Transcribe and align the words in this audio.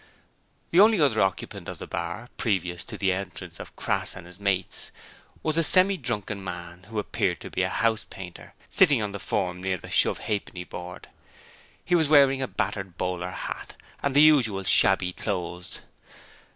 The 0.71 0.79
only 0.79 0.99
other 0.99 1.21
occupant 1.21 1.69
of 1.69 1.77
the 1.77 1.85
public 1.85 2.05
bar 2.05 2.29
previous 2.37 2.83
to 2.85 2.97
the 2.97 3.13
entrance 3.13 3.59
of 3.59 3.75
Crass 3.75 4.15
and 4.15 4.25
his 4.25 4.39
mates 4.39 4.89
was 5.43 5.59
a 5.59 5.63
semi 5.63 5.95
drunken 5.95 6.43
man, 6.43 6.85
who 6.89 6.97
appeared 6.97 7.39
to 7.41 7.51
be 7.51 7.61
a 7.61 7.69
house 7.69 8.03
painter, 8.09 8.55
sitting 8.67 8.99
on 9.03 9.11
the 9.11 9.19
form 9.19 9.61
near 9.61 9.77
the 9.77 9.91
shove 9.91 10.21
ha'penny 10.21 10.63
board. 10.63 11.07
He 11.85 11.93
was 11.93 12.09
wearing 12.09 12.41
a 12.41 12.47
battered 12.47 12.97
bowler 12.97 13.29
hat 13.29 13.75
and 14.01 14.15
the 14.15 14.23
usual 14.23 14.63
shabby 14.63 15.13
clothes. 15.13 15.81